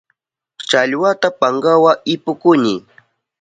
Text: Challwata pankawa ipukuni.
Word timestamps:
Challwata 0.69 1.27
pankawa 1.39 1.91
ipukuni. 2.13 2.75